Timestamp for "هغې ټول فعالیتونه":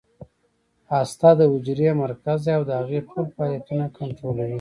2.81-3.85